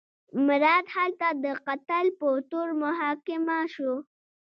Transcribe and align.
مراد 0.47 0.85
هلته 0.95 1.27
د 1.43 1.45
قتل 1.67 2.05
په 2.19 2.27
تور 2.49 2.69
محاکمه 2.83 3.57
شو. 3.73 3.93